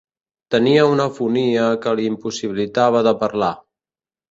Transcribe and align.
Tenia 0.53 0.85
una 0.93 1.05
afonia 1.09 1.67
que 1.85 1.95
li 2.01 2.09
impossibilitava 2.13 3.05
de 3.11 3.17
parlar. 3.23 3.55